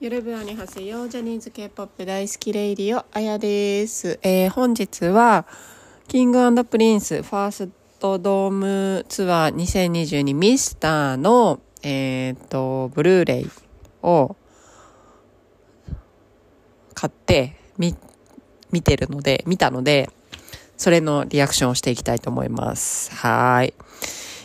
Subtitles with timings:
[0.00, 5.44] ゆるぶアにはせようジャニーズ K-POP 大好きレイディオあやです、えー本日は
[6.06, 13.50] キングプリンスファーストドームツアー2022ミスターのえっ、とブルーレイ
[14.04, 14.36] を
[16.94, 17.96] 買ってみ
[18.70, 20.10] 見てるので見たので
[20.76, 23.12] それのリアクションをしていきたいと思います。
[23.16, 23.74] はい。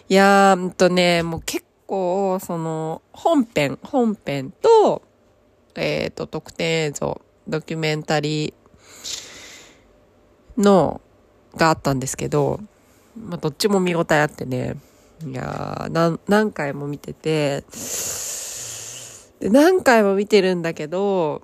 [0.09, 5.03] いやーんとねもう結構その本編本編と
[5.75, 11.01] えっ、と、特典映像、ドキュメンタリーの、
[11.55, 12.59] があったんですけど、
[13.15, 14.75] まあ、どっちも見応えあってね、
[15.25, 17.63] いやーな何回も見てて、
[19.39, 21.41] で何回も見てるんだけど、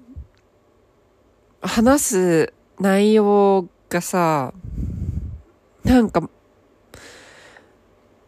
[1.62, 4.54] 話す内容がさ、
[5.84, 6.30] なんか、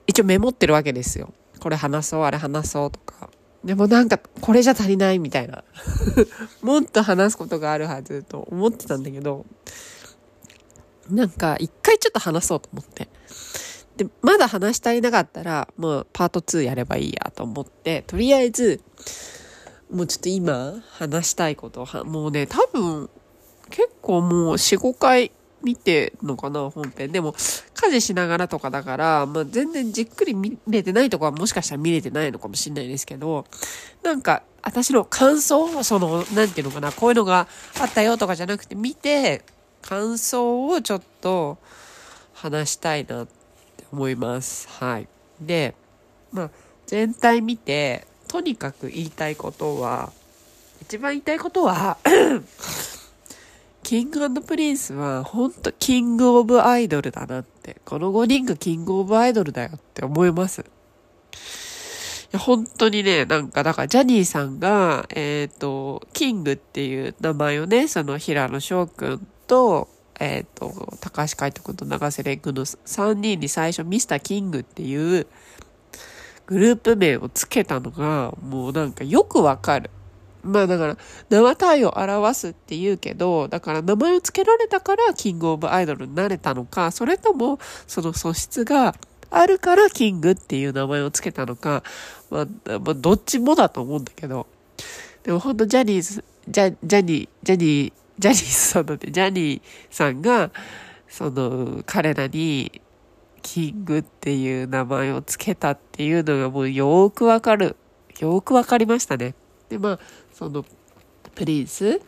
[0.07, 1.33] 一応メモってるわけですよ。
[1.59, 3.29] これ話そう、あれ話そうとか。
[3.63, 5.63] でもなんか、これじゃ足りないみたいな。
[6.61, 9.45] もっと話すことがあるはずと思ってたんだけど、
[11.09, 13.07] なんか、一回ちょっと話そうと思って。
[13.97, 18.81] で、まだ話し足りなかったら、もうパート2やればいいやと思って、とりあえず、
[19.91, 23.09] もうちょっと今、話したいことは、もうね、多分、
[23.69, 25.31] 結構もう4、5回
[25.63, 27.11] 見てんのかな、本編。
[27.11, 27.33] でも、
[27.73, 33.45] 家事しながらとかだから、まあ、全然じっくり見れてないとこはもしかしたら見れてないのかもしれないですけど、
[34.03, 37.47] なんか、私の感想その、なんていうのかな、こういうのが
[37.79, 39.43] あったよとかじゃなくて、見て、
[39.81, 41.57] 感想をちょっと
[42.33, 44.67] 話したいなって思います。
[44.69, 45.07] はい。
[45.39, 45.75] で、
[46.31, 46.49] まあ、
[46.85, 50.11] 全体見て、とにかく言いたいことは、
[50.81, 51.97] 一番言いたいことは、
[53.91, 57.75] キングプリンスは本当 King of アイドルだなって。
[57.83, 60.61] この5人が King of アイドルだよって思います。
[60.61, 60.63] い
[62.31, 69.89] や本当にね、なんか、だからジャニーさんが、えっ、と、キングっていう名前をね、その平野紫耀くんと、
[70.21, 75.27] えっ、と、高橋海人くんと永瀬廉くんの3人に最初ミスターキングっていう
[76.45, 79.89] グループ名をつけたのが、もうなんかよくわかる。
[80.43, 80.97] まあだから、
[81.29, 88.95] 名体を表すって言うけど、だから名前を付けられたからキングオブアイドルになれたのか、それともその素質が
[89.29, 91.83] あるからキングっていう名前を付けたのか、
[92.29, 92.45] まあ、
[92.79, 94.47] まあ、どっちもだと思うんだけど、
[95.23, 100.51] でも本当ジャニーズ、ジャジャニー、ジャニー、ジャニーさんだって、ジャニーさんが、
[101.07, 102.81] その、彼らに、
[103.41, 107.75] キングっていう名前を付けたっていうのがもうよーくわかる。
[108.19, 109.33] よーくわかりましたね。
[109.71, 109.99] で、まあ、
[110.33, 110.65] その、
[111.33, 112.01] プリンス、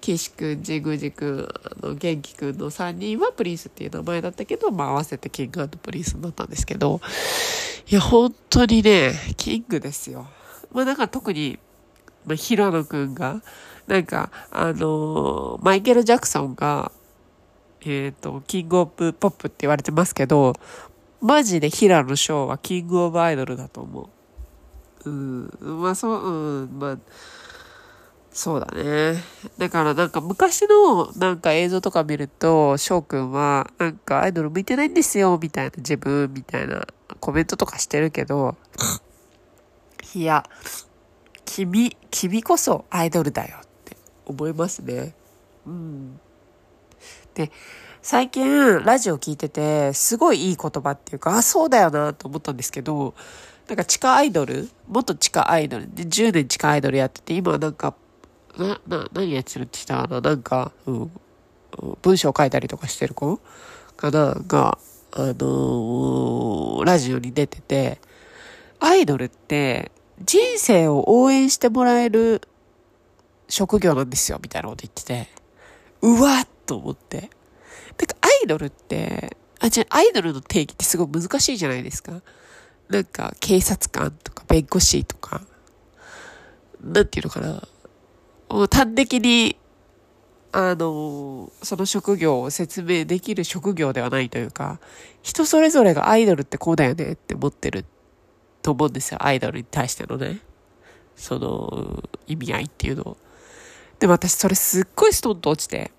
[0.00, 1.48] 岸くん、神宮寺くん、
[1.82, 7.00] あの、玄樹くんの3人はプリンスっていう名前だったけど、まあ合わせてキングプリンスになったんですけど、
[7.88, 10.26] いや、本当にね、キングですよ。
[10.72, 11.58] まあなんか特に、
[12.24, 13.42] まあ、平野くんが、
[13.86, 16.90] なんか、あのーマイケル・ジャクソンが、
[17.84, 20.54] えっ、と、 King of Pop って言われてますけど、
[21.20, 24.15] マジで平野翔はキングオブアイドルだと思う。
[25.06, 26.98] うん、まあそう、うん、まあ、
[28.32, 29.22] そうだね。
[29.56, 36.86] だからなんか昔のなんか映像とか見ると、翔くんはなんかアイドル向いてないんですよ、みたいな自分みたいな
[37.20, 38.56] コメントとかしてるけど、
[40.14, 40.44] いや、
[41.44, 43.96] 君、君こそアイドルだよって
[44.26, 45.14] 思いますね。
[45.66, 46.20] うん。
[47.34, 47.50] で、
[48.02, 53.14] 最近ラジオ聞いてて、すごいいい言葉っていうか、あ、そうだよなと思ったんですけど、
[53.68, 57.94] なんか地下アイドル元地下アイドルで10年地下アイドルやってて、今なんか、
[58.56, 61.10] な、な、何やってるって言ったかななんか、うん、
[62.02, 63.40] 文章書いたりとかしてる子
[63.96, 64.78] かなが、
[65.12, 67.98] あのーラジオに出てて、
[68.78, 69.90] アイドルって
[70.22, 72.42] 人生を応援してもらえる
[73.48, 75.28] 職業なんですよ、みたいなこと言ってて、
[76.02, 77.30] うわっと思って。
[77.96, 82.20] てか、アイドルって、あ、じゃアイドルの定義ってすごい難しいじゃないですか。
[82.88, 85.42] なんか、警察官とか弁護士とか、
[86.82, 87.62] なんていうのかな。
[88.48, 89.56] もう端的に、
[90.52, 94.80] あの、その職業を説明できる職業ではないというか、
[95.22, 97.84] 人それぞれがアイドルってこうだよねって思ってる
[98.62, 99.24] と思うんですよ。
[99.24, 100.40] アイドルに対してのね。
[101.16, 103.16] その、意味合いっていうのを。
[103.98, 105.90] でも私それすっごいストンと落ちて、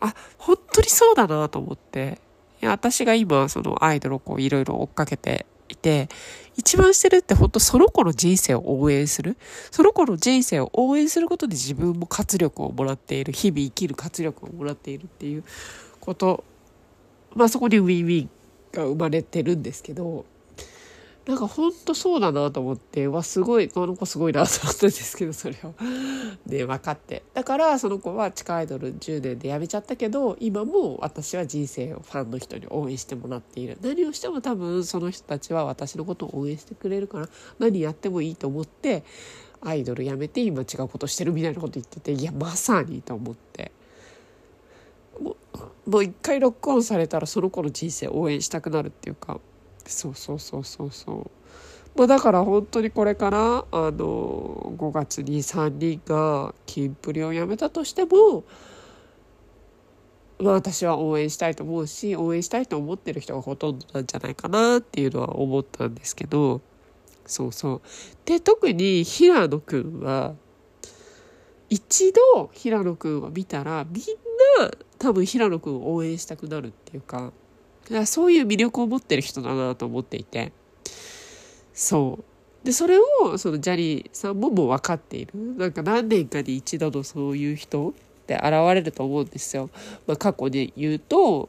[0.00, 2.20] あ、本当にそうだなと思って。
[2.62, 6.08] いや、私が今、そのアイドルをこういろいろ追っかけていて、
[6.56, 9.36] 一番してるって本当その子の人生を応援する。
[9.70, 13.32] その子の人生を応援することで自分も活力をもらっている。
[13.32, 15.44] 日々生きる活力をもらっているっていう
[16.00, 16.44] こと。
[17.34, 18.30] まあそこにウィンウィン
[18.72, 20.24] が生まれてるんですけど、
[21.28, 25.74] なんかほんとそうだなと思って、わ、すごい、この子すごいなと思ったんですけど、それを。
[26.46, 27.22] ね、分かって。
[27.34, 33.76] だから、その子は地下アイドル10年で辞めちゃったけど、今も私は人生をファンの人に応援してもらっている。
[33.82, 37.28] 何をしても多分その人たちは私のことを応援してくれるから、
[37.58, 39.04] 何やってもいいと思って、
[39.60, 43.70] アイドル辞めて今違うことしてるみたいなこと言ってて、いや、まさにと思って。
[45.20, 45.36] も
[45.98, 49.40] う、一回ロックオンされたらその子の人生応援したくなるっていうか、
[49.88, 51.30] そうそうそうそうそう。
[51.98, 58.44] まあだから本当にこれからあの5月に3人がキンプリをやめたとしても
[60.38, 66.60] まあ私は応援したいと思うし応援したいと思ってる人がほとんどなんじゃないかなっていうのは思ったんですけど。
[67.26, 67.80] そうそう。
[68.24, 70.34] で特に平野くんは
[71.68, 74.04] 一度平野くんを見たらみん
[74.58, 77.32] な多分平野くんを応援したくなるっていうか。
[78.06, 80.52] そういう魅力を持ってる人だなと思っていて。
[81.72, 82.66] そう。
[82.66, 85.32] で、それを、そのジャニーさんももう分かっている。
[85.56, 87.92] なんか何年かに一度のそういう人っ
[88.26, 89.70] て現れると思うんですよ。
[90.06, 91.48] まあ、過去に言うと、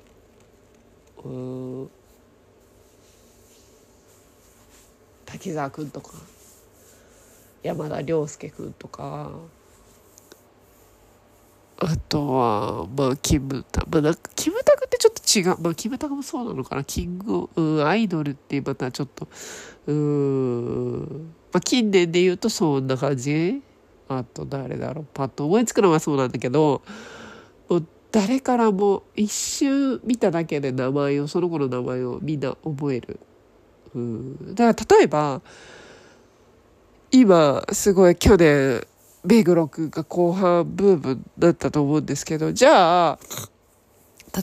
[1.24, 1.90] うん、
[5.26, 6.14] 滝沢くんとか、
[7.64, 9.32] 山田涼介くんとか、
[11.82, 14.79] あとは、まあ、キムタ、まあ、なんか、キムタ
[15.36, 15.56] 違う。
[15.62, 16.84] まあ、キムタクもそうなのかな。
[16.84, 19.28] キング、うん、アイドルってまたちょっと、
[19.88, 23.62] うん、まあ、近年で言うとそんな感じ？
[24.08, 25.06] あと、誰だろう。
[25.14, 26.82] パッと思いつくのはそうなんだけど、
[27.70, 33.20] もう誰からも一瞬見ただけで名前を、その子の名前をみんな覚える。
[33.94, 34.56] うん。
[34.56, 35.42] だから、例えば、
[37.12, 38.84] 今、すごい去年、
[39.24, 43.20] 目黒くんが後半ブームだったと思うんですけど、じゃあ、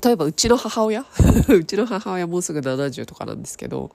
[0.04, 1.04] 例えばうちの母親？
[1.48, 3.90] うちの母親もうすぐ70とかなんですけど、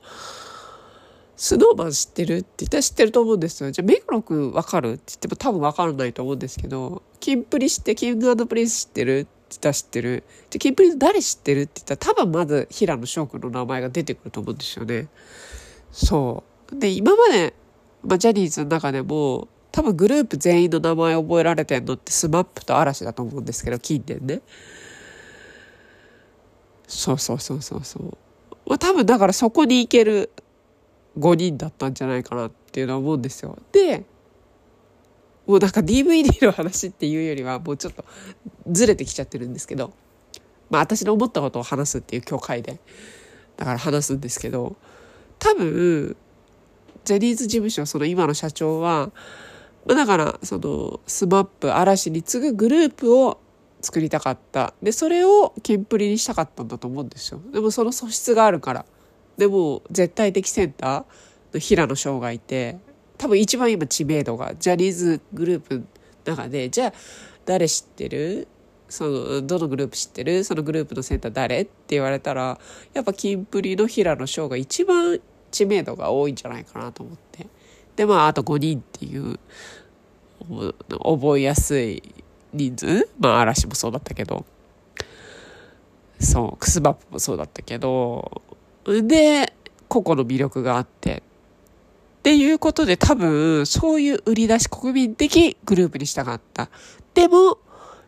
[1.36, 2.38] スノーマン知ってる？
[2.38, 3.72] って言ったら知ってると思うんですよ。
[3.72, 4.94] じゃあ、目黒くんわかる？
[4.94, 9.20] って言っても多分わからないと思うんですけど、キンプリ知って、キングプリンス知ってる？
[9.20, 10.24] って言ったら知ってる。
[10.50, 11.62] じゃあ、キンプリの誰知ってる？
[11.62, 15.08] って言ったら多分まず平野紫耀くんの名前が出てくると思うんですよね。
[15.92, 16.80] そう。
[16.80, 17.54] で、今まで、
[18.04, 24.42] まあ、ジャニーズの中でも、多分グループ全員の名前覚えられてんのってスマップと嵐だと思うんですけど、近年ね。
[26.92, 28.18] そうそうそうそうそう。
[28.68, 30.30] まあ、多分だからそこに行ける
[31.18, 33.58] 5人だったんじゃないかなっていうのは思うんですよ。
[33.72, 34.04] で、
[35.48, 38.04] もうなんか DVD の話っていうよりはもうちょっと
[38.68, 39.94] ずれてきちゃってるんですけど、
[40.70, 42.80] まあ私の思ったことを話すっていう教会で、
[43.56, 44.76] だから話すんですけど、
[45.40, 46.18] 多分、
[47.06, 49.12] ジャニーズ事務所、その今の社長は、
[49.86, 53.40] まあ、だから、その、スマップ、嵐に次ぐグループを
[53.82, 54.74] 作りたかった。
[54.82, 57.42] で、それをキンプリにしたかったんだと思うんですよ。
[57.52, 58.86] でもその素質があるから。
[59.38, 61.06] でも、絶対的センター
[61.54, 62.78] の平野紫耀がいて、
[63.18, 65.84] 多分一番今知名度が、ジャニーズグループの
[66.26, 66.94] 中で、じゃあ、
[67.46, 68.48] 誰知ってる？
[68.90, 70.44] その、どのグループ知ってる？
[70.44, 72.60] そのグループのセンター誰って言われたら、
[72.94, 75.20] やっぱキンプリの平野翔が一番
[75.50, 77.48] 知名度が多いんじゃないかなと思って。
[77.96, 79.40] で、まあ、あと5人っていう、
[80.90, 82.02] 覚えやすい
[82.54, 83.10] 人数？
[83.20, 84.46] まあ、嵐もそうだったけど。
[86.20, 88.42] そう、クスバップもそうだったけど、
[88.86, 89.54] で、
[89.88, 91.24] 個々の魅力があって。
[92.20, 96.70] っていうことで多分、そういう売り出し国民的グループにしたかった。
[97.16, 97.58] でも、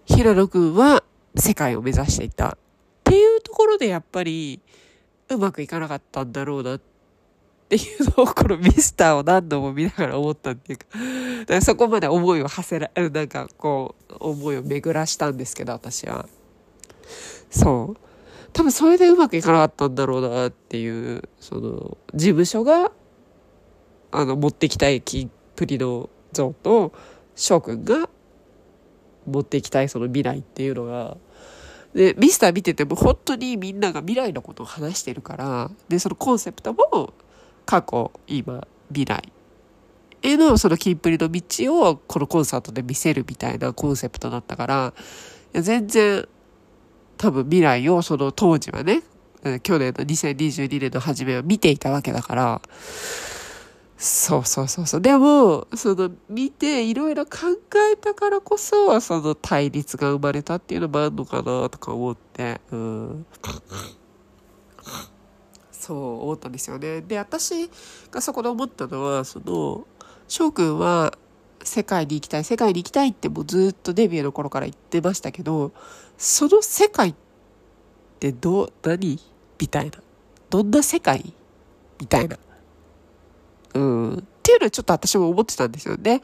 [0.06, 1.04] 平野くんは
[1.36, 2.50] 世界を目指していた。
[2.50, 2.58] っ
[3.04, 4.62] ていうところでやっぱり、
[5.30, 6.93] うまくいかなかったんだろうなって
[7.76, 10.86] っていうのをこのミスターを何度も見ながら思ったっていうか、
[11.42, 16.28] だからそこまで思いを馳せら、なんかこう、思いを巡らしたんですけど、私は。
[17.50, 17.98] そう。
[18.54, 22.92] 多分それでうまくいかなかったんだろうなっていう、その、事務所が、
[24.12, 26.94] あの、持ってきたいキンプリの像と、
[27.36, 28.08] 翔くんが
[29.26, 31.18] 持っていきたいその未来っていうのが、
[31.96, 37.14] で、ミスター見てても本当にみんなが未来のことを話してるから、で、そのコンセプトも
[37.66, 39.34] 過去、今、未来
[40.24, 41.42] へのそのキンプリの道
[41.90, 44.94] をこのコンサートで見せるみたいなコンセプトだったから、
[45.54, 46.28] 全然
[47.18, 49.04] 多分未来をその当時はね、
[49.62, 52.62] 去年の2022年の初めは見ていたわけだから、
[53.98, 55.02] そうそうそうそう。
[55.02, 57.32] でも、その見ていろいろ考
[57.92, 63.26] えたからこそ、その対立が生まれたっていうのもあるのかなとか思って、うん。
[65.84, 67.02] そう思ったんですよね。
[67.02, 67.70] で、私
[68.10, 69.86] がそこで思ったのは、その、
[70.28, 71.14] 翔くんは
[71.64, 75.74] 世界に行きたい、世界に行きたいってもうずっとデビューの頃から言ってましたけど、
[76.18, 77.16] その世界っ
[78.20, 79.20] てどう、何
[79.60, 80.00] みたいな。
[80.50, 81.34] どんな世界
[82.00, 82.38] みたいな。
[83.74, 84.14] うん。
[84.16, 86.22] っていうのはちょっと私も思ってたんですよね。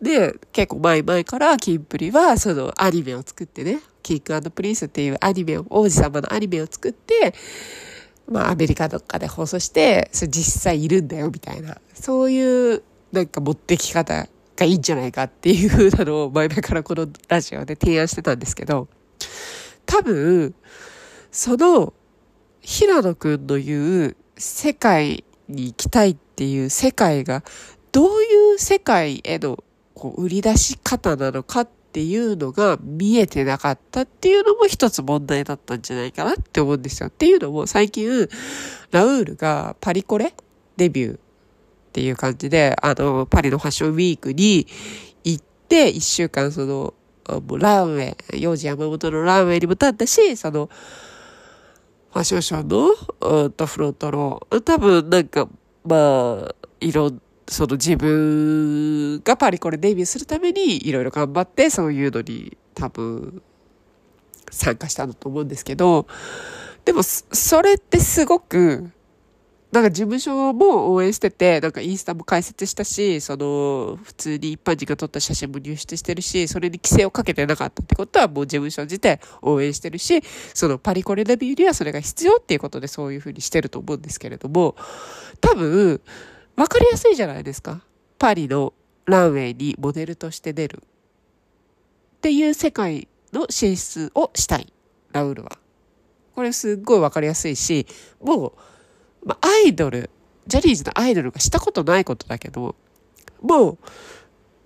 [0.00, 7.34] で、結構前々からキンプリはそのアニメを作ってね、キングプリンスっていうアニメを、王子様のアニメを作って、
[8.32, 18.88] まあアメリカとかで放送して、それ実際いるんだよみたいな、そういうなんか持ってき方がいいんじゃないかっていう風なのを前々からこのラジオで提案してたんですけど、
[19.86, 20.54] 多分、
[21.30, 21.92] その
[22.60, 27.42] 平野くんの言う世界に行きたいっていう世界が
[27.90, 29.62] どういう世界への
[29.94, 37.10] こう売り出し方なのかっっていうのが見えてなかったっていうのも一つ問題だったんじゃないかなって思うんですよ。
[37.10, 38.08] っていうのも最近
[38.92, 40.32] ラウールがパリコレ
[40.78, 41.18] デビューっ
[41.92, 44.66] ていう感じであのパリのファッションウィークに
[45.22, 46.94] 行って一週間その
[47.28, 50.70] もうランウェイ、幼児山本のランウェイにも立ったし、その、
[52.10, 52.64] ファッションショー
[53.20, 55.46] の、うんと、フロントの、多分なんか、
[55.84, 57.22] まあ、いろん、
[57.52, 63.42] その自分がパリコレデビューするためにいろいろ頑張ってそういうのに多分
[64.50, 66.06] 参加したんだと思うんですけど、
[66.84, 68.90] でもそれってすごく
[69.70, 84.76] なんか事務所も応援してて、なんかインスタも開設したし、その、普通に一般人が撮った写真も入手してるし、それに規制をかけてなかったってことはもう事務所自体応援してるし、そのパリコレデビューにはそれが必要っていうことでそういうふうにしてると思うんですけれども、
[85.40, 86.02] 多分、
[86.56, 87.82] わかりやすいじゃないですか。
[88.18, 88.74] パリの
[89.06, 90.82] ランウェイにモデルとして出る。
[90.82, 94.72] っていう世界の進出をしたい。
[95.12, 95.58] ラウールは。
[96.34, 97.86] これすっごいわかりやすいし、
[98.20, 100.10] もう、ま、アイドル、
[100.46, 102.74] ジャニーズのアイドルがしたことないことだけど、
[103.40, 103.78] もう、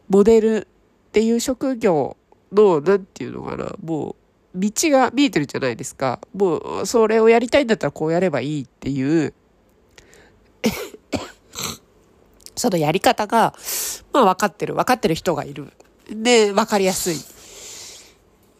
[0.09, 0.69] モデル
[1.09, 2.16] っていう職業
[2.52, 4.16] の、なんていうのかな、も
[4.55, 6.21] う、道が見えてるじゃないですか。
[6.35, 9.35] もう、それをやりたいんだったらこうやればいいっていう、
[12.56, 13.54] そのやり方が、
[14.12, 15.72] まあ分かってる、分かってる人がいる。
[16.10, 17.16] で、分かりやすい。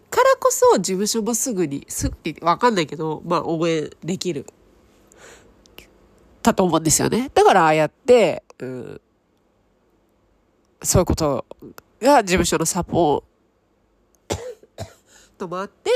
[0.09, 4.47] からこそ事務所もすぐに、すぐに、分かんないけど、まあ応援できる
[6.47, 7.31] たと思うんですよね。
[7.35, 9.01] だからああやって、うん、
[10.83, 11.45] そういうこと
[12.01, 14.85] が事務所のサポー
[15.37, 15.91] ト もあって、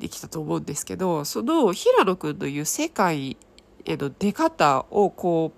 [0.00, 3.36] できたと思うんですけど、その平野くんの言う世界
[3.84, 5.57] への出方をこう、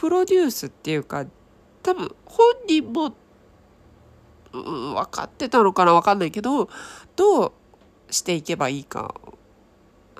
[0.00, 1.26] プロデュースっていうか、
[1.82, 3.14] 多分本人も、
[4.50, 6.70] うん、分かってたのかな分かんないけど、
[7.16, 7.52] どう
[8.08, 9.14] していけばいいか、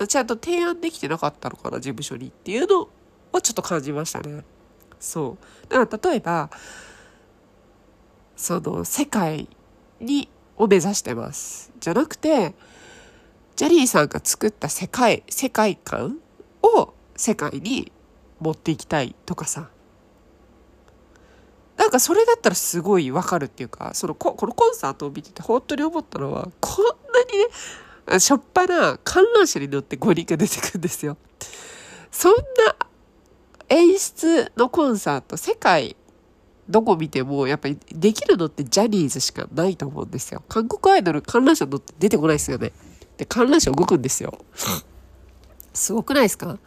[0.06, 2.90] ちゃんと提案できてなかったのかな、事務所にっていうの
[3.32, 4.44] はちょっと感じましたね。
[4.98, 5.72] そう。
[5.72, 6.50] だから例えば、
[8.36, 9.48] その世界
[9.98, 11.72] に、を目指してます。
[11.80, 12.54] じゃなくて、
[13.56, 16.18] ジャニーさんが作った世界、世界観
[16.62, 17.90] を世界に
[18.40, 19.68] 持っていきたいとかさ。
[21.76, 26.92] なんかそれだったらすごいわかるっていうか、そのこ、このコンサートを見てて本当に思ったのは、こんな
[28.12, 31.16] にね、しょっぱな観覧車に乗って5人が出てくるんですよ。
[32.10, 32.76] そんな
[33.70, 35.96] 演出のコンサート、世界
[36.68, 40.42] どこ見ても、やっぱりできるのってジャニーズしかないと思うんですよ。
[40.48, 42.72] 韓国アイドル観覧車乗って出てこないですよね。
[43.16, 44.38] で、観覧車動くんですよ。
[45.72, 46.58] すごくないですか？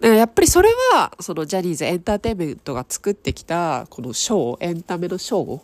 [0.00, 5.60] だかやっぱりそれは、そのジャニーズエンターテインメントが作ってきた、このショー、エンタメのショー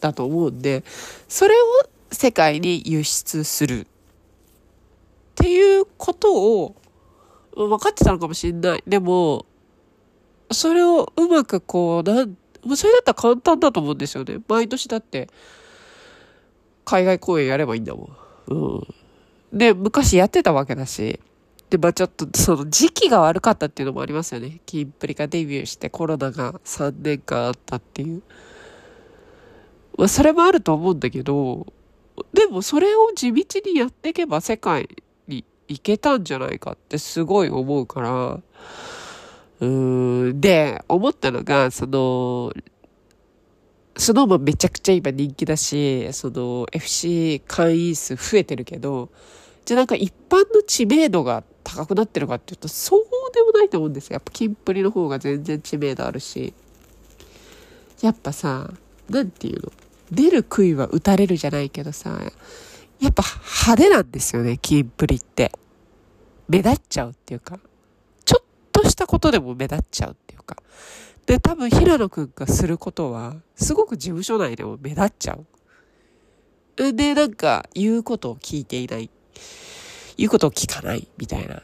[0.00, 0.84] だと思うんで、
[1.28, 1.64] それを
[2.10, 3.86] 世界に輸出するっ
[5.34, 6.76] ていうことを、
[7.54, 8.82] 分かってたのかもしれない。
[8.86, 9.46] でも、
[10.50, 12.36] それをうまくこう、なん、
[12.76, 14.38] それだったら簡単だと思うんですよね。
[14.48, 15.28] 毎年だって、
[16.84, 18.10] 海外公演やればいいんだも
[18.48, 18.54] ん。
[18.54, 18.54] う
[19.54, 19.58] ん。
[19.58, 21.20] で、昔やってたわけだし、
[21.72, 24.60] で、まあちょっとその時期が悪かったっていうのもありますよね。
[24.66, 28.22] キンプリがデビューしてコロナが3年間あったっていう。
[29.96, 31.66] まあそれもあると思うんだけど、
[32.34, 34.86] でもそれを地道にやっていけば世界
[35.26, 38.40] に行けたんじゃないかってすごい思うから、
[39.60, 42.52] うん、で、思ったのが、その、
[43.96, 49.08] スノーマンめちゃくちゃ今人気だし、その FC 会員数増えてるけど、
[49.64, 53.04] じゃあなんか一般の知名度が高くなってるかっていうと、そう
[53.34, 54.14] でもないと思うんですよ。
[54.14, 56.54] やっぱキンプリの方が全然知名度あるし。
[58.00, 58.72] やっぱさ、
[59.08, 59.72] なんていうの？
[60.10, 62.20] 出る杭は打たれるじゃないけどさ、
[63.00, 63.22] やっぱ
[63.66, 65.52] 派手なんですよね、キンプリって。
[66.48, 67.58] 目立っちゃうっていうか
[68.24, 68.44] ちょっ。
[68.72, 70.56] としたことでも目立っちゃうっていうか。
[71.26, 75.38] で、多分平野くんがすることは、すごく事務所内でも目立っちゃ
[76.78, 76.92] う。
[76.94, 79.10] で、なんか、言うことを聞いていない。
[80.16, 81.62] 言うことを聞かない、みたいな。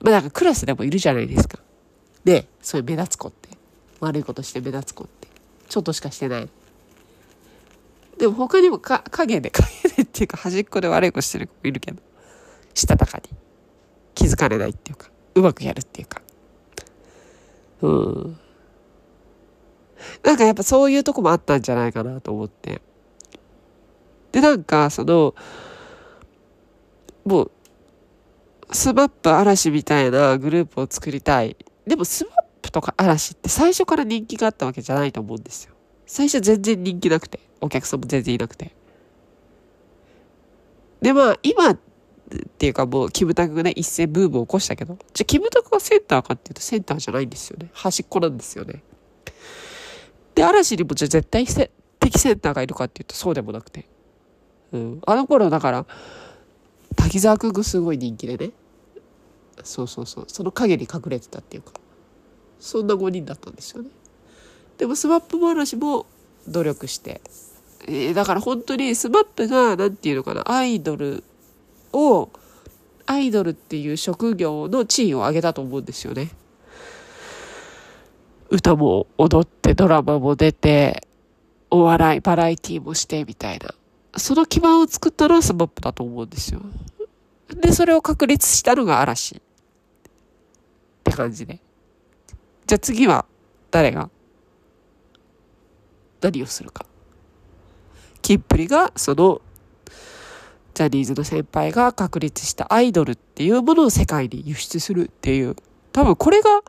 [0.00, 1.58] まあなんかクラスでもいるじゃないですか。
[2.24, 3.48] で、そういう目立つ子って。
[4.00, 5.28] 悪いことして目立つ子って。
[5.68, 6.48] ちょっとしかしてない。
[8.18, 9.66] でも他にもか影で、影
[9.96, 12.02] でっていうか端っこで悪いことしてる子いるけど、
[12.74, 13.24] したたかに
[14.14, 16.20] 気づかれないっていうか、うまくやるっていうか。
[17.82, 18.38] うん。
[20.22, 22.82] なんかやっぱそういうとこもあったんじゃないかなと思って。
[24.32, 25.34] で、なんかその、
[27.24, 27.50] もう、
[28.72, 31.56] スマップ嵐みたいなグループを作りたい。
[31.86, 35.74] でもスマップとか嵐って最初から人気があったわけじゃないと思うんですよ。
[36.06, 38.74] 最初全然人気なくて、お客さんも全然いなくて。
[41.00, 41.78] で、まあ、今っ
[42.58, 47.70] ていうかもう、キムタクがね、一斉ブームを起こしたけど、じゃあキムタクがセンターかっていうとセンターじゃないんですよね。
[47.72, 48.82] 端っこなんですよね。
[50.34, 51.46] で、嵐にもじゃあ絶対
[52.00, 53.88] 的センターがいるかっていうとそうでもなくて。
[54.72, 55.00] うん。
[55.06, 55.86] あの頃だから、
[56.96, 58.50] 滝沢くんがすごい人気でね。
[59.64, 60.24] そうそうそう。
[60.28, 61.72] その影に隠れてたっていうか。
[62.58, 63.90] そんな5人だったんですよね。
[64.78, 66.06] でもスマップも嵐も
[66.48, 67.20] 努力して。
[67.86, 71.24] えー、だから本当に SMAP が、なんていうのかな、アイドル
[71.92, 72.30] を、
[73.06, 76.30] アイドルっていう職業の地位を上げたと思うんですよね。
[78.48, 81.06] 歌も踊ってドラマも出て、
[81.70, 83.74] お笑い、バラエティーもしてみたいな。
[84.16, 86.60] その基盤を作ったのは SMAP だと思うんですよ。
[87.60, 89.36] で、それを確立したのが嵐。
[89.36, 89.40] っ
[91.04, 91.60] て感じで。
[92.66, 93.26] じゃあ次は
[93.70, 94.10] 誰が？
[96.20, 96.86] 何をするか。
[98.22, 99.40] キンプリがその
[100.74, 105.56] ジャニーズの先輩が確立したアイドルっていうものを世界に輸出するっていう、
[105.92, 106.62] 多分これが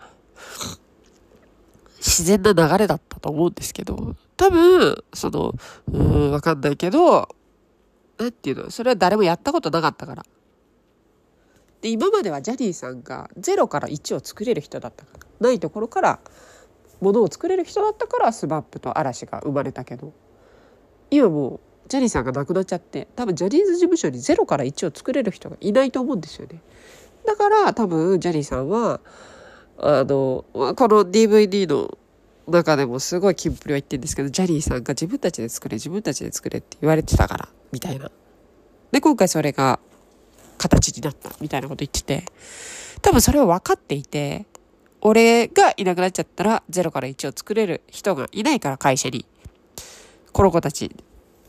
[1.98, 5.54] 自然な流れだったと思うんですけど、多分、その、
[5.92, 7.30] うん、わかんないけど、
[8.18, 10.24] なんていうの、それは誰もやったことなかったから。
[11.82, 15.24] で、今まではジャニーさんが0から1を作れる人だったから。
[15.44, 16.20] ないところから
[17.02, 20.14] ものを作れる人だったから SMAP と嵐が生まれたけど、
[21.12, 21.60] 今もう
[21.90, 26.62] ジャニーさんが亡くなっちゃって多分ジャニーズ事務所に0から1を作れる人がいないと思うんですよね。
[27.26, 29.02] だから多分ジャニーさんは
[29.78, 31.98] あのこの DVD の
[32.48, 38.12] 中でもすごいキンプリは言ってるんですけどジャニーさんが自分たちで作れ自分たちで作れって言われてたからみたいな。
[38.92, 39.80] で今回それが
[40.58, 42.26] 形になったみたいなこと言ってて。
[43.02, 44.46] 多分それを分かっていて
[45.02, 49.26] 俺がいなくなっちゃったら0から1を作れる人がいないから会社に。
[50.32, 50.96] この子たち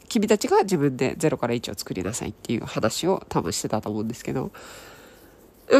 [0.09, 4.50] 君たちが自分で0から1を作りなさいっていう話を多分してたと思うんですけど、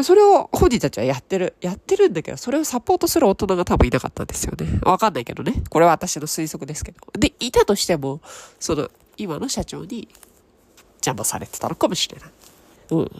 [0.03, 1.55] それを本人たちはやってる。
[1.61, 4.79] やってるんだけど、それをサポートする大人が多分いなかったんですよね。
[4.83, 5.63] わかんないけどね。
[5.69, 6.99] これは私の推測ですけど。
[7.19, 8.21] で、いたとしても、
[8.59, 10.07] その、今の社長に
[10.95, 12.29] 邪魔されてたのかもしれない。
[12.91, 13.11] うん。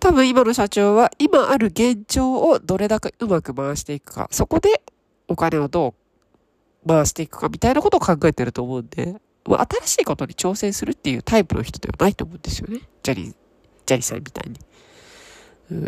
[0.00, 4.28] 多分今の社長は今ある現状をどれだけうまく回していくか。
[4.30, 4.82] そこで
[5.26, 5.94] お金をど
[6.84, 12.80] う回していくかみたいなことを考えてると思うんで、まあ、新しいことに挑戦するっていうタイプの人ではないと思うんですよね。
[13.02, 13.34] ジャニー、
[13.88, 14.58] ジャニーさみたいに。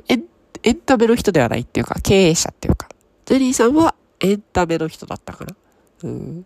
[0.08, 0.24] エン、
[0.62, 2.88] エンタメの人ではないっていうか、経営者っていうか、
[3.26, 5.54] ジャニーさんはエンタメの人だったから。
[6.04, 6.42] うん。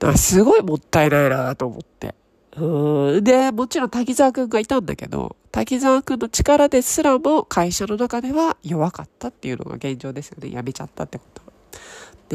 [0.00, 2.16] だからすごいもったいないなと思って。
[2.56, 3.24] うん。
[3.24, 10.50] で、もちろん滝沢くんがいたんだけど、滝沢くんの力ですらも会社の中では弱かったっていうのが現状ですよね。
[10.50, 11.52] 辞めちゃったってことは。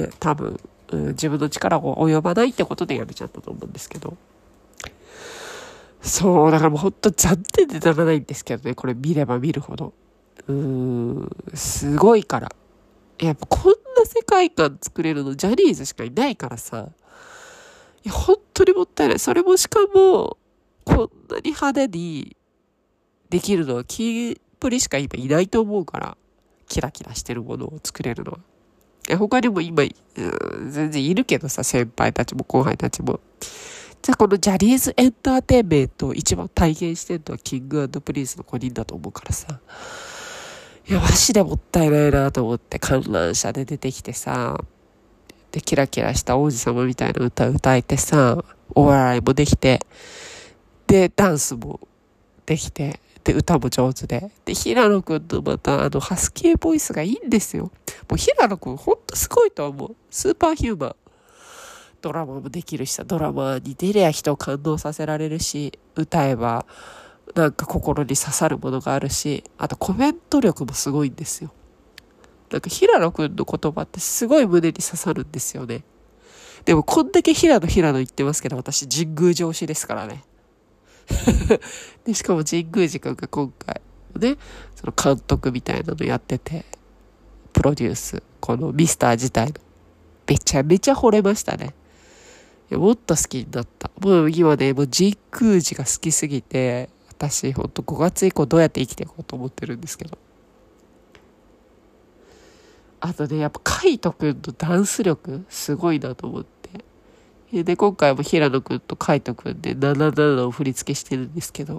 [0.07, 0.59] で、多分、
[0.91, 4.15] うん、自分の力が及ばないってことで辞めちゃったと思うんですけど。
[6.03, 9.93] そう、だからもうほんと残念でならないんですけどね、これ見れば見るほど。
[10.47, 12.51] うーん、すごいから。
[13.19, 16.89] やっぱこんな世界観作れるのジャニーズしかいないからさ。
[18.03, 19.19] いや、本当にもったいない。
[19.19, 20.37] それもしかも、
[20.83, 20.97] こん
[21.29, 22.35] なに派手に
[23.29, 26.17] できるのはキンプリしか今いないと思うから。
[26.67, 28.39] キラキラしてるものを作れるのは。
[29.17, 29.83] 他にも今、
[30.69, 33.19] 全然いるけどさ、先輩たちも後輩たちも。
[34.03, 39.61] じゃあこのジャニーズエンターテインメントを一番体現してるのは King & Prince の5人だと思うからさ。
[40.85, 44.59] いや、マジでもったいないなと思って、観覧車で出てきてさ、
[45.53, 48.43] で、キラキラした王子様みたいな歌歌えてさ、
[48.75, 49.79] お笑いもできて、
[50.85, 51.79] で、ダンスも
[52.45, 54.29] できて、で、歌も上手で。
[54.43, 57.71] で、平野くんのまた、あの、ハスキーボイスがいいんですよ。
[58.09, 59.95] もう平野くんほんとすごいと思う。
[60.11, 60.95] スーパーヒューマン。
[62.03, 66.65] ドラマもできるしさ、ドラマに出りゃ人を感動させられるし、歌えば、
[67.33, 71.53] なんか心に刺さるものがあるし、あとコメント力もすごいんですよ。
[72.51, 75.85] なんか平野くんの言葉ってすごい胸に刺さるんですよね。
[76.65, 80.25] でもこんだけ平野平野言ってますけど、私神宮上司ですからね。
[82.03, 83.81] で、しかも神宮寺くんが今回
[84.19, 84.37] ね、
[84.75, 86.65] その監督みたいなのやってて、
[87.53, 89.53] プロデュース、このミスター自体の。
[90.27, 91.73] めちゃめちゃ惚れましたね。
[92.77, 93.91] もっと好きになった。
[93.99, 100.17] もう今ね、もう神宮寺が好きすぎて、私ほんと5月以降どうやって生きていこうと思ってるんですけど。
[102.99, 106.43] あとね、やっぱカイトくんのダンス力、すごいなと思っ
[107.51, 107.63] て。
[107.63, 111.75] で、今回も平野くんとカイトくんで77を振り付けしてるんですけど、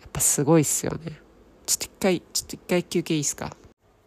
[0.00, 1.20] やっぱすごいっすよね。
[1.66, 3.54] ちょっと一回、ちょっと一回休憩いいっすか？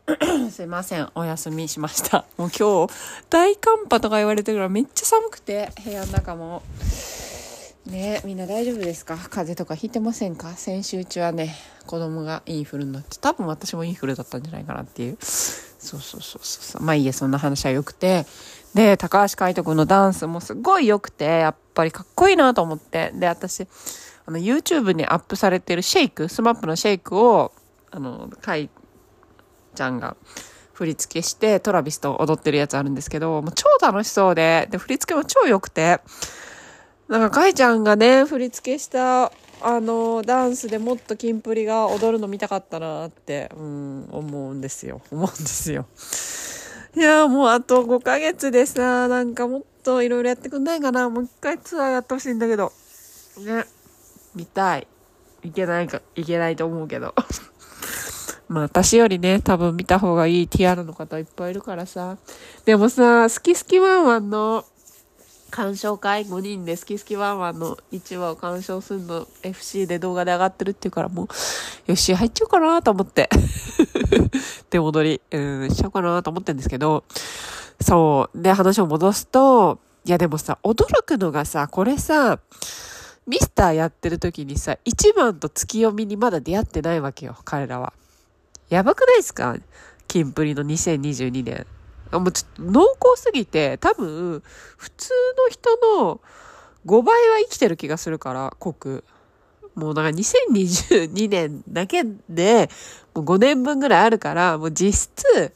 [0.52, 1.10] すいません。
[1.16, 2.26] お休みしました。
[2.38, 2.94] もう今日、
[3.30, 6.62] 大寒波とか言われてるからめっちゃ寒くて、部屋の中も。
[7.86, 9.16] ねみんな大丈夫ですか？
[9.18, 10.54] 風邪とかひいてませんか？
[10.56, 15.18] 先週中はね、子供がインフルになって、多分私もインフルだったんじゃないかなっていう。
[15.22, 16.82] そうそうそうそう。
[16.82, 18.26] まあいいや、そんな話は良くて。
[18.74, 23.12] で、高橋海人君のダンスもすごい良くて、やっぱりかっこいいなと思って。
[23.16, 23.68] で、私、
[24.26, 27.52] あの、YouTube にアップされてる SHAKE、SMAP の SHAKE を、
[27.92, 28.83] あの、かいて
[29.74, 30.16] ちゃんが
[30.74, 36.00] 振り付けして、トラビスと踊ってるやつあるんですけど、もう超楽しそうで、で、振り付けも超良くて、
[37.08, 39.32] なんか、かいちゃんがね、振り付けした、
[39.62, 45.02] あの、ダンスでもっとキンプリが踊るの見たかったなって、うん、思うんですよ。
[45.12, 45.86] 思うんですよ。
[46.96, 51.10] いや、もうあと5ヶ月でさ、なんかもっといろいろやってくんないかな。
[51.10, 52.72] もう一回ツアーやってほしいんだけど。
[53.40, 53.66] ね。
[54.36, 54.88] 見たい。
[55.44, 57.14] いけないか、いけないと思うけど。
[58.48, 62.18] まあ私よりね、多分見た方がいいティアラの方いっぱいいるからさ。
[62.66, 64.66] でもさ、好き好きワンワンの
[65.54, 71.28] 鑑賞会5人で好き好きワンワンの1話を鑑賞するの FC で動画で上がってるっていうからもう、
[71.86, 73.30] よし、入っちゃおうかなと思って。
[74.72, 77.04] 出戻り、うん、しちゃおうかなと思ってんですけど、
[77.80, 78.42] そう。
[78.42, 82.40] で、話を戻すと、いやでもさ、驚くのがさ、これさ、
[83.26, 87.94] ミスターやってる時にさ、1番と月読みにまだ出会ってないわけよ、彼らは。
[88.74, 89.56] やばくないですか？
[90.08, 91.68] キンプリの2022年。
[92.12, 92.82] もうちょっと濃
[93.14, 94.44] 厚すぎて、多分、
[94.78, 95.10] 普通
[95.46, 96.22] の人の
[96.86, 99.04] 5倍は生きてる気がするから、濃く。
[99.76, 102.70] もうだから2022年だけで、
[103.16, 105.54] もう5年分ぐらいあるから、もう実質、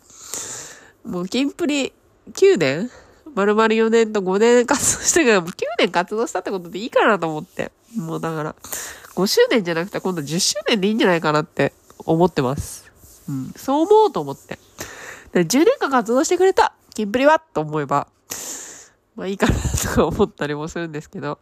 [1.03, 1.93] もうキンプリ
[2.31, 2.89] 9年？
[3.35, 7.71] 丸々4年と5年活動してから、もう9年活動したってことでいいかなと思って。
[7.95, 8.55] もうだから、
[9.13, 11.73] 5周年じゃなくて今度10周年でいいんじゃないかなって
[12.05, 12.86] 思ってます。
[13.29, 14.59] うん、そう思うと思って。
[15.33, 18.07] で10年間活動してくれたキンプリはと思えば、
[19.15, 21.39] まあいいかなとか思ったりもするんですけど。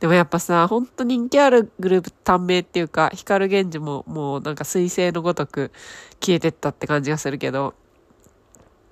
[0.00, 5.70] でもやっぱさ、ほんと人気あるグループ短命っていうか、光源氏ももうなんか彗星のごとく
[6.20, 7.74] 消えてったって感じがするけど、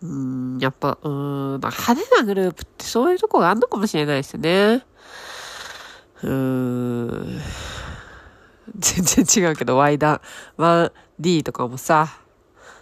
[0.01, 0.09] うー
[0.57, 4.85] ん、やっぱ、うーん、派手なグループってそういうとこがあんのかもしれないですね。
[6.23, 7.41] うーん。
[8.77, 12.19] 全然違うけど、ワイダー、1D とかもさ、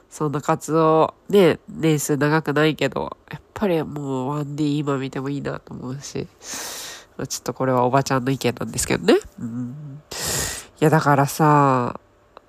[0.09, 6.26] そんな活動、ね、年数長くないけど、やっぱりもう 1D 今見てもいいなと思うし、
[7.29, 9.20] ちょっとこれはおばちゃんの意見なんですけどね。
[9.38, 10.03] うん、
[10.81, 12.00] いや、だからさ、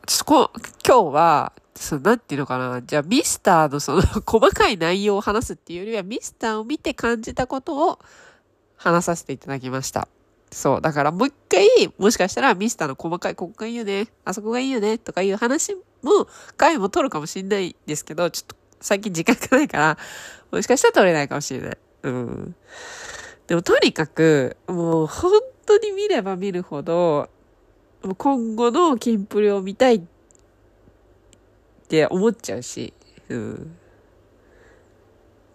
[0.07, 0.51] ちょっとこ、
[0.85, 2.81] 今日は、その、なんていうのかな。
[2.81, 7.99] じゃあ、ミスターのその 細かい内容を話すっていうよりは、ミスターを見て感じたことを
[8.77, 10.07] 話させていただきました。
[10.51, 10.81] そう。
[10.81, 19.97] だからもう一回、もしかしたらミスターの細かい、ここがいいよね、あそこがいいよね、とかいう話も、回も取るかもしんないですけど、ちょっと最近時間がないから、
[20.51, 21.77] もしかしたら取れないかもしれない。
[22.03, 22.55] うん。
[23.47, 27.29] でもとにかく、もう本当に見れば見るほど、
[28.17, 30.01] 今後のキンプリを見たいっ
[31.87, 32.93] て思っちゃうし、
[33.29, 33.77] うん。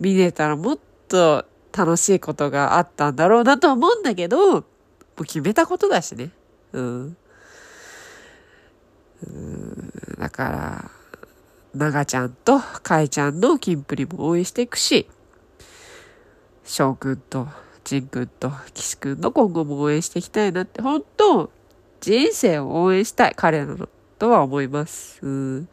[0.00, 0.78] 見れたらもっ
[1.09, 1.44] と
[1.76, 4.64] 楽しいことがあったんだろうなと思うんだけど、
[5.16, 6.31] もう決めたことだしね。
[6.72, 7.16] うん。
[9.26, 10.90] うんだから、
[11.74, 15.09] 長ちゃんとかいちゃんのキンプリも応援していくし、
[16.64, 17.48] 翔くんと
[17.85, 21.50] ジンくんと岸くんの今後も応援していきたいなって、本当
[22.00, 25.18] 人生を応援したい、彼らの、とは思います。
[25.22, 25.68] うん。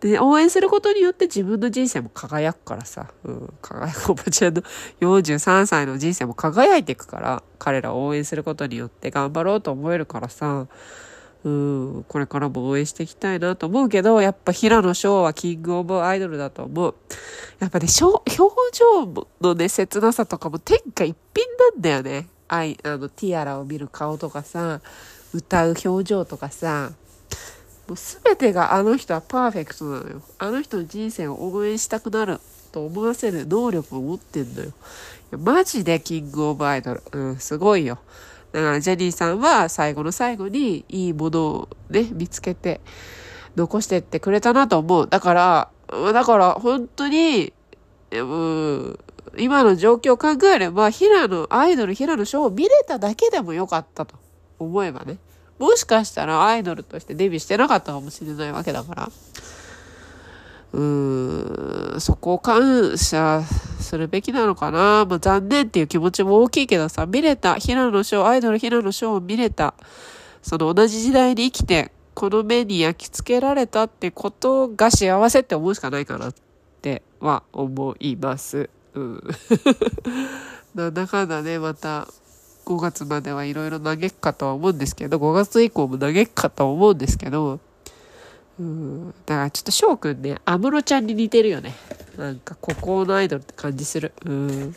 [0.00, 4.62] で、応援することによって自分の人生も輝くからさ、うん、輝くおばちゃんの
[5.00, 10.66] 43歳の人生も輝いていくから、彼らを応援することによって頑張ろうと思えるからさ、
[11.44, 16.94] うん、これからも応援していきたいなと思うけど、やっぱ平野翔はキングオブアイドルだと思う。
[17.58, 18.22] やっぱね、表
[18.72, 22.28] 情のね、切なさとかも天下一品なんだよね。
[22.48, 24.80] 愛、あの、ティアラを見る顔とかさ、
[25.32, 26.92] 歌う表情とかさ、
[27.90, 30.22] もう全てがあの人はパーフェクトなのよ。
[30.38, 32.38] あの人の人生を応援したくなる
[32.70, 34.68] と思わせる能力を持ってんのよ。
[34.68, 34.72] い
[35.32, 37.02] やマジでキングオブアイドル。
[37.10, 37.98] うん、すごいよ。
[38.52, 42.80] だからジェニーさんは最後の最後にいいものをね、見つけて
[43.56, 45.08] 残してってくれたなと思う。
[45.08, 45.70] だから、
[46.12, 47.52] だから本当に、
[48.12, 48.98] うん、
[49.36, 54.14] 今の状況を考えれば、平野、アイドル平野翔を見れただけでもよかったと
[54.60, 55.18] 思えばね。
[55.60, 59.10] もしかしたらアイドルとしてデビューしてなかったかもしれないわけだから。
[60.72, 63.42] うーん、そこを感謝
[63.78, 65.04] するべきなのかな。
[65.04, 69.74] まあ、残念っていう気持ちも大きいけどさ、見れた、平野翔、アイドル平野翔を見れた、
[70.40, 76.34] その同じ時代に生きて、この目に焼き付けられたってことが幸せって思うしかないかなっ
[76.80, 78.70] ては思います。
[78.94, 79.22] うん。
[80.74, 82.08] なんだかんだね、また
[82.64, 87.60] 5月まではいろいろ嘆くかとは思うんですけど、5月以降も嘆くかとは思うんですけど、
[88.58, 89.10] うん。
[89.26, 91.74] だからちょっと翔くんね、安室ちゃんに似てるよね。
[92.18, 94.12] なんか孤高のアイドルって感じする。
[94.24, 94.74] うん。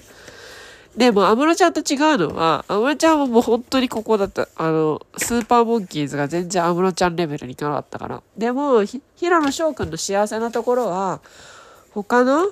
[0.95, 4.47] でも、安室ちゃんと違うのは、安室ちゃんはもう本当にここだった。
[4.55, 8.23] あの、スーパーモンキーズが全然安室ちゃんレベルにいかなかったから。
[8.37, 11.19] でも、ひ平野翔くんの幸せなところは、
[11.91, 12.47] 他の、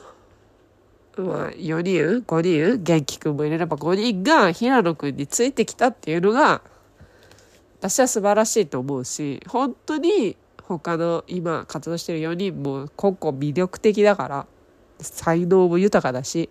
[1.17, 6.61] まあ、4人 ?5 人元気くんも入れれば5人が平野くんについてきたっていうのが、
[7.79, 14.47] 私は素晴らしいと思うし、本当に他の今活動してる4人も個々魅力的だから、
[14.99, 16.49] 才能も豊かだし、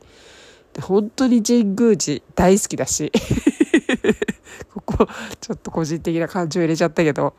[0.75, 3.13] で本当に神宮寺大好きだし、
[4.75, 5.09] ここ
[5.41, 7.35] ちょっと個人的な感情入れちゃったけど、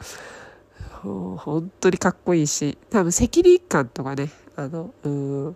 [1.03, 5.55] 本当にかっこいいし、多分責任感とかね、あの、うん、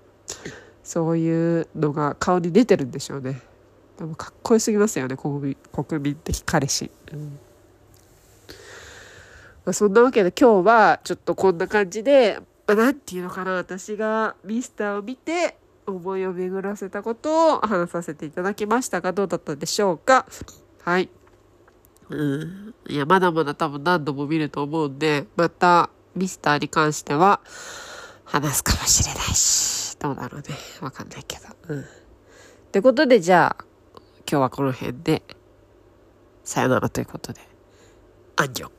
[0.86, 3.42] そういうのが顔に出てるんでしょうね。
[3.98, 6.92] 多分かっこよすぎますよね、国民国民的彼氏。
[7.12, 7.40] うん
[9.66, 20.28] まあ、そんなわけで今日はちょっとこんな感じで、まあ、ていうのかな、私がミスターを見て思いを巡らせたことを話させていただきましたが、どうだったでしょうか？
[20.84, 21.10] はい。
[22.10, 22.76] うん。
[22.88, 27.40] いや、まだまだ多分何度も見ると思うんで、またミスターに関しては
[28.24, 30.48] 話すかもしれないし、どうだろうね。
[30.82, 31.44] わかんないけど。
[31.70, 31.82] うん。
[31.82, 31.84] っ
[32.72, 33.66] てことで、じゃあ、
[34.30, 35.24] 今日はこの辺で、
[36.44, 37.42] さよならということで、
[38.36, 38.75] アンジョン。